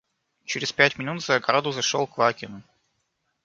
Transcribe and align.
Через 0.45 0.71
пять 0.73 0.97
минут 0.97 1.21
за 1.23 1.35
ограду 1.35 1.71
зашел 1.71 2.07
Квакин. 2.07 2.63